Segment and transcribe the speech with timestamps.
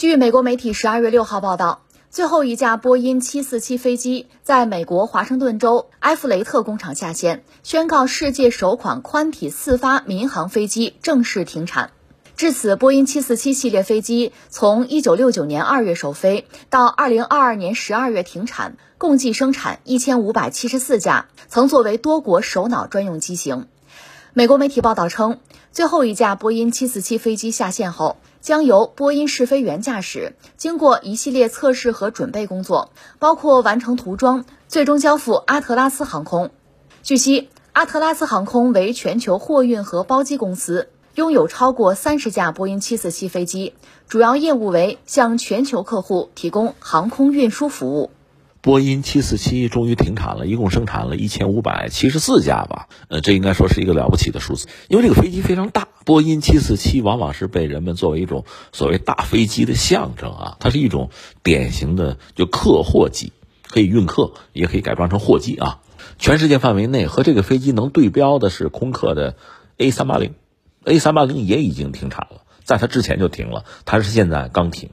[0.00, 11.90] 据美国媒体十二月六号报道，最后一架波音七四七飞机在美国华盛顿州埃弗雷特工厂下线，宣告世界首款宽体四发民航飞机正式停产。
[12.34, 23.66] 至此，波音747系列飞机从1969年2月首飞到2022年12月停产，共计生产1574架，曾作为多国首脑专用机型。
[24.32, 25.40] 美国媒体报道称，
[25.72, 36.50] 最后一架波音747飞机下线后，将由波音试飞员驾驶，经过一系列测试和准备工作，包括完成涂装，最终交付阿特拉斯航空。
[37.02, 40.88] 据悉，阿特拉斯航空为全球货运和包机公司。
[41.16, 43.74] 拥有超过三十架波音747飞机，
[44.08, 48.10] 主要业务为向全球客户提供航空运输服务。
[48.62, 52.88] 波音747终于停产了，一共生产了一千五百七十四架吧？
[53.08, 55.88] 呃，这应该说是一个了不起的数字，因为这个飞机非常大。
[56.04, 61.10] 波音747往往是被人们作为一种所谓大飞机的象征啊，它是一种
[61.42, 63.32] 典型的就客货机，
[63.68, 65.80] 可以运客，也可以改装成货机啊。
[66.18, 69.36] 全世界范围内和这个飞机能对标的是空客的
[69.78, 70.32] A380。
[70.84, 74.88] A 三八零也已经停产了，在它之前就停了，它是现在刚停。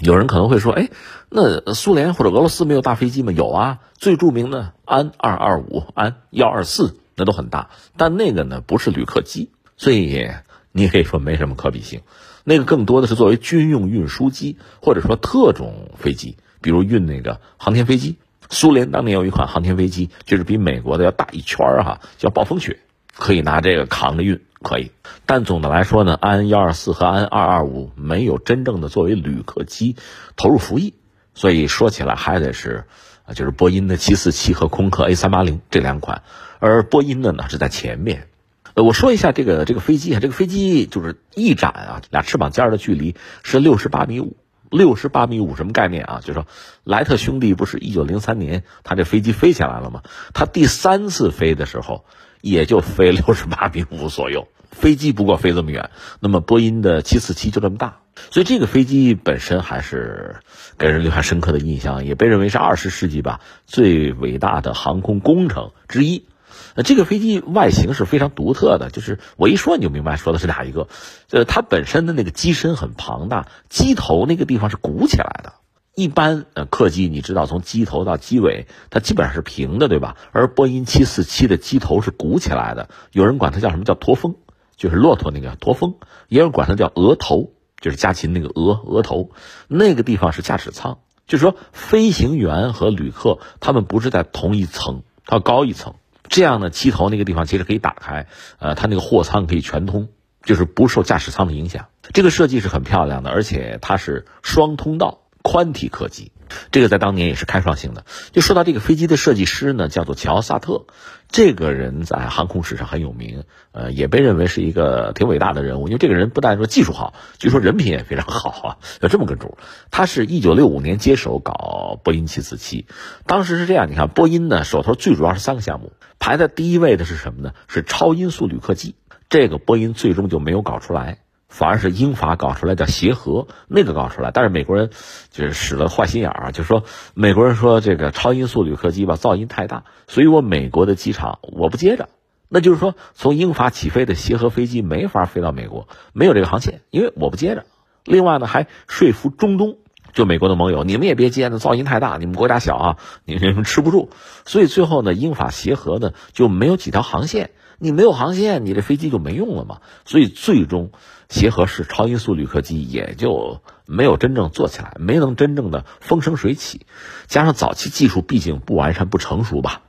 [0.00, 0.88] 有人可能会说，哎，
[1.28, 3.32] 那苏联或者俄罗斯没有大飞机吗？
[3.32, 10.30] 有啊，最著名的安二二五、安幺二四那都很大，但那个呢不是旅客机，所以
[10.72, 12.00] 你可以说没什么可比性。
[12.44, 18.16] 那个更多的是作为军用运输机或者说特种飞机，比如运那个航天飞机。
[18.50, 22.80] 苏联当年有一款航天飞机，就是比美国的要大一圈儿哈，叫暴风雪，
[23.16, 24.42] 可以拿这个扛着运。
[24.62, 24.92] 可以，
[25.26, 29.96] 但总的来说呢，安幺二四和安二二五没有真正的作为旅客机
[30.36, 30.94] 投入服役，
[31.34, 32.84] 所以说起来还得是，
[33.24, 36.22] 啊，就是波音的七四七和空客 A 三八零这两款，
[36.60, 38.28] 而波音的呢是在前面。
[38.74, 44.36] 呃，我说一下这个这个飞机啊，这个飞机就是翼展啊，俩翅膀尖的距离是六十八米五，
[44.70, 46.20] 六十八米五什么概念啊？
[46.20, 46.46] 就是说，
[46.84, 50.02] 莱特兄弟不是一九零三年他这飞机飞起来了吗？
[50.32, 52.04] 他第三次飞的时候。
[52.42, 55.88] 也就飞六十八米五左右， 飞机不过飞这么远，
[56.20, 60.36] 那么波音的七四七就这么大，所以这个飞机本身还是
[60.76, 66.26] 给人留下深刻的印象，也被认为是二十世纪吧最伟大的航空工程之一。
[66.74, 70.88] 那这个飞机外形是非常独特的，就是我一说你就明白说的是哪一个。
[71.30, 75.54] 呃，它本身的那个机身很庞大，机头那个地方是鼓起来的。
[75.94, 80.16] 一般呃客机你知道从机头到机尾它基本上是平的对吧？
[80.32, 84.36] 而波音七四七的机头是鼓起来的，有人管它叫什么叫驼峰，
[84.76, 85.96] 就是骆驼那个驼峰，
[86.28, 89.32] 也有人管它叫额头，就是家禽那个额额头，
[89.68, 95.96] 那个地方是驾驶舱，就是说飞行员和旅客他们不是在同一层，它高一层，
[96.28, 98.28] 这样呢机头那个地方其实可以打开，
[98.60, 100.08] 呃，它那个货舱可以全通，
[100.42, 101.88] 就是不受驾驶舱的影响。
[102.14, 105.18] 这个设计是很漂亮的，而且它是双通道。
[105.42, 106.32] 宽体客机，
[106.70, 108.04] 这个在当年也是开创性的。
[108.30, 110.86] 就说到这个飞机的设计师呢，叫做乔萨特，
[111.28, 115.88] 这个人在航空史上很有名，呃，也被认为是一个挺伟大的人物。
[115.88, 119.58] 因为这个人不但说技术好，据说人品也非常好啊，有这么个主。
[119.90, 122.86] 他是一九六五年接手搞波音七四七，
[123.26, 127.52] 当时是这样，你看波音呢手头最主要是三个项目，排在第一位的是什么呢？
[127.66, 128.94] 是超音速旅客机，
[129.28, 131.18] 这个波音最终就没有搞出来。
[131.52, 134.88] 反而是英法搞出来叫协和，那个搞出来，但是美国人
[135.30, 136.82] 就是使了坏心眼儿，就说
[137.12, 142.08] 美国人说这个超音速旅客机吧噪音太大，所以我美国的机场我不接着，
[142.48, 147.66] 那就是说从英法起飞的协和飞机没法飞到美国，没有这个航线，因为我不接着。
[148.04, 149.76] 另外呢，还说服中东
[150.14, 152.96] 就美国的盟友，你们也别接，那噪音太大，你们国家小啊，
[153.26, 154.08] 你们吃不住。
[154.46, 157.50] 所以最后呢，英法协和呢就没有几条航线。
[157.82, 159.80] 你没有航线，你这飞机就没用了嘛。
[160.04, 160.92] 所以最终，
[161.28, 166.86] 协和式超音速旅客机也就没有真正做起来，没能真正的风生水起。
[167.26, 169.82] 加上早期技术毕竟不完善、不成熟吧，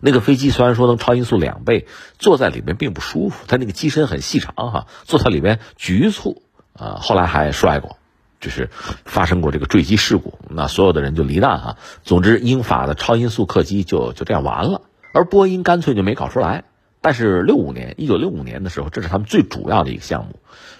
[0.00, 1.86] 那个飞机虽然说能超音速两倍，
[2.18, 3.44] 坐在里面并不舒服。
[3.46, 6.96] 它那个机身很细长哈，坐在里面局促啊。
[7.02, 7.98] 后来还摔过，
[8.40, 8.70] 就是
[9.04, 11.76] 发生过这个坠机事故，那所有的人就罹难哈。
[12.04, 14.80] 总之，英法的超音速客机就就这样完了，
[15.12, 16.64] 而波音干脆就没搞出来。
[17.04, 20.36] 但是六五年，一九六五年的时候，这是他们最主要的一个项目，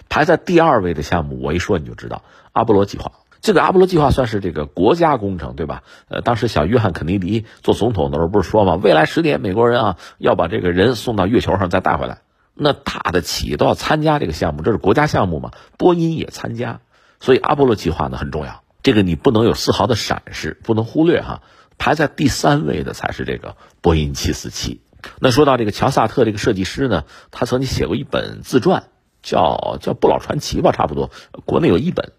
[0.09, 3.11] 排在第二位的项目，我一说你就知道，阿波罗计划。
[3.41, 5.83] 这个阿波罗计划算是这个国家工程，对吧？
[6.07, 8.73] 呃，当时小约翰肯尼迪做总统的时候不是说吗？
[8.73, 12.21] 未来十年，美国人啊要把这个人送到月球上再带回来，
[12.55, 15.51] 那大的企业都要参加这个项目，这是国家项目嘛？
[15.77, 16.79] 波音也参加，
[17.19, 21.43] 所以阿波罗计划呢很重要，这个你不能有丝毫的闪失，不能忽略哈。
[21.77, 24.81] 排在第三位的才是这个波音七四七。
[25.19, 28.85] 那说到这个乔萨特这个设计师呢，他曾经写过一本自传，
[29.23, 31.11] 叫叫《不老传奇》吧，差不多。
[31.45, 32.11] 国内有一本，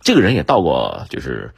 [0.00, 1.52] 这个人也到过，就是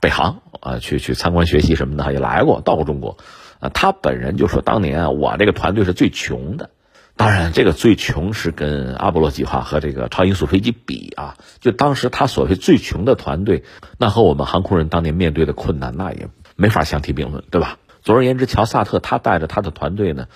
[0.00, 3.16] 北航啊，去去参观学习什么的，也来过，到过中国。
[3.60, 6.70] 啊，他本人就说，当年啊，我这个团队是最穷的。
[7.16, 11.36] 当然，这个最穷是跟阿波罗计划和这个超音速飞机比啊。
[11.60, 13.64] 就当时他所谓最穷的团队，
[13.98, 17.76] 那和我们航空人当年面对的困难，那也没法相提并论，对吧？
[18.02, 20.28] 总而言之，乔萨特他带着他的团队呢，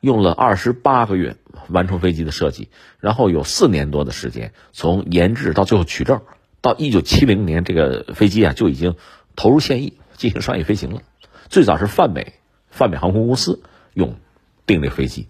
[0.00, 1.36] 用了二十八个月
[1.68, 2.68] 完成飞机的设计，
[2.98, 6.22] 然后有四年多的时间，从研制到最后取证，
[6.60, 8.96] 到一九七零年，这个飞机啊就已经
[9.36, 11.02] 投入现役进行商业飞行了。
[11.48, 12.34] 最早是泛美。
[12.72, 13.64] 泛美航空公司
[13.94, 14.14] 用
[14.64, 15.26] 订这飞机，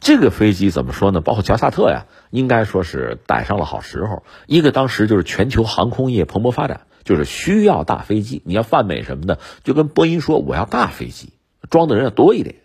[0.00, 1.22] 这个飞机怎么说呢？
[1.22, 4.22] 包括乔萨特呀，应该说是逮上了好时候。
[4.46, 8.42] 一个当时就是全球航空业蓬勃发展，就是需要大飞机。
[8.44, 11.30] 你要泛美什么的，就跟波音说我要大飞机，
[11.70, 12.56] 装的人要多一点。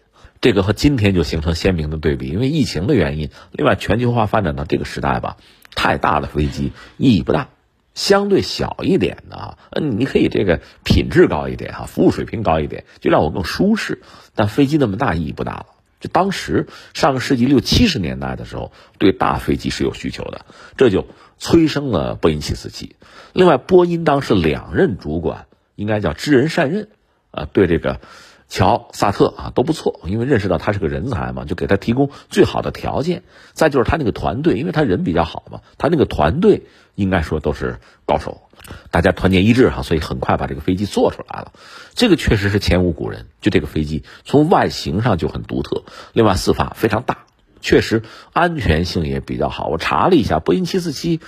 [0.42, 3.30] 这个和今天就形成鲜明的对比，因为疫情的原因。
[3.54, 5.38] 另外，全球化发展到这个时代吧，
[5.76, 7.48] 太大的飞机意义不大。
[7.94, 14.02] 相对小一点的啊，嗯，你可以这个品质高一点哈，服务水平高一点，就让我更舒适。
[14.36, 15.66] 但飞机那么大意义不大了。
[16.04, 20.46] 就当时上个世纪六七十年代的时候，对大飞机是有需求的，
[20.76, 21.08] 这就
[21.38, 22.98] 催生了波音七四七。
[23.32, 25.46] 另外，波音当时两任主管
[25.76, 26.90] 应该叫知人善任
[27.32, 28.02] 啊，对这个
[28.50, 33.24] 乔萨特啊都不错，因为认识到他是个人才嘛，就给他提供最好的条件。
[33.54, 36.64] 再就是他那个团队，因为他人比较好嘛，他那个团队。
[36.96, 38.44] 应该说都是高手，
[38.92, 41.52] 大家团结一致哈，所以很快把这个飞机做出来了。
[41.96, 45.86] 这个确实是前无古人，就这个飞机从外形上就很独特。
[46.14, 47.26] 另外，四发非常大，
[47.62, 49.70] 确实安全性也比较好。
[49.70, 51.20] 我查了一下，波音七四七，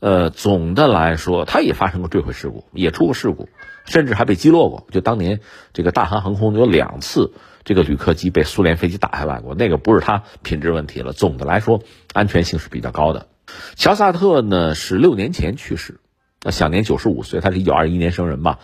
[0.00, 3.48] 呃，总的来说它也发生过坠毁事故，也出过事故，
[3.84, 4.86] 甚至还被击落过。
[4.90, 5.40] 就当年
[5.72, 7.32] 这个大韩航空有两次
[7.64, 11.12] 这个旅客机被苏联飞机打下来过，那个不是它品质问题了。
[11.12, 11.82] 总的来说，
[12.14, 13.26] 安全性是比较高的。
[13.76, 16.00] 乔萨特呢是六年前去世，
[16.42, 17.40] 那享年九十五岁。
[17.40, 18.58] 他是一九二一年生人吧？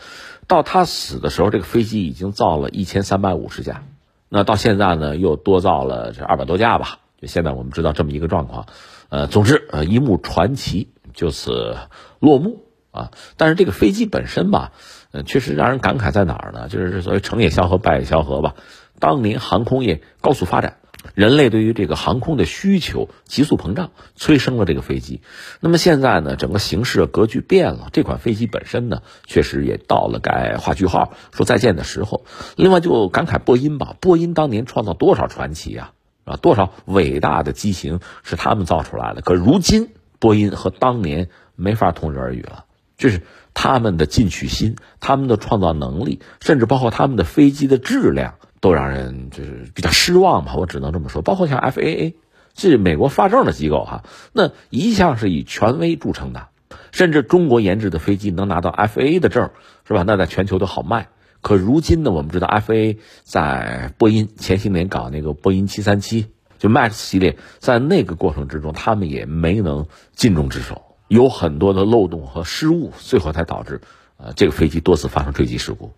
[0.46, 3.82] 到他死的时候，这个飞机已经造了一千三百五十架。
[4.28, 7.00] 那到现在呢，又多造了这二百多架吧？
[7.20, 8.66] 就现在我们知道这么一个状况。
[9.08, 11.76] 呃，总之，呃，一幕传奇就此
[12.20, 13.10] 落幕啊。
[13.36, 14.70] 但是这个飞机本身吧，
[15.10, 16.68] 呃，确实让人感慨在哪儿呢？
[16.68, 18.54] 就是所谓成也萧何，败也萧何吧。
[19.00, 20.76] 当年航空业高速发展。
[21.14, 25.20] 人类对于这个航空的需求急速膨胀，催生了这个飞机。
[25.60, 27.90] 那么现在呢，整个形势格局变了。
[27.92, 32.24] 这款飞机本身呢，确实也到了该画句号、说再见的时候。
[32.56, 35.92] 另外，就感慨波音吧，波音当年创造多少传奇啊，
[36.24, 39.20] 啊，多少伟大的机型是他们造出来的。
[39.20, 39.90] 可如今，
[40.26, 42.64] 波音和当年没法同日而语了。
[42.96, 43.22] 就是
[43.54, 48.34] 他们的进取心、他们的创造能力，甚至包括他们的飞机的质量。
[48.58, 51.20] 都让人就是比较失望吧，我只能这么说。
[51.20, 52.14] 包括像 FAA，
[52.56, 54.02] 是美国发证的机构哈，
[54.32, 56.48] 那一向是以权威著称的，
[56.90, 59.50] 甚至中国研制的飞机能拿到 FAA 的证，
[59.86, 60.04] 是吧？
[60.04, 61.08] 那在全球都好卖。
[61.42, 66.24] 可如今呢，我们知道 FAA 在波音前些年搞那个波音737
[66.68, 73.80] MAX 系列，在那个过程之中，他们也没能尽忠职守，有很多的漏洞和失误，最后才导致
[74.16, 75.92] 呃这个飞机多次发生坠机事故。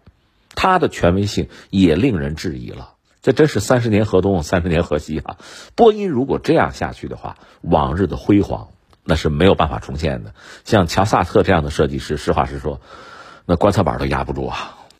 [0.54, 5.36] 它的权威性也令人质疑了，这真是三十年河东，三十年河西啊！
[5.76, 8.68] 波音如果这样下去的话，往日的辉煌
[9.04, 10.34] 那是没有办法重现的。
[10.64, 12.80] 像乔萨特这样的设计师，实话实说，
[13.46, 14.77] 那观测板都压不住啊。